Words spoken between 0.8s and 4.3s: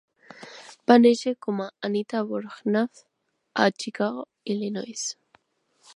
Va néixer com a Anita Borg Naffz a Chicago,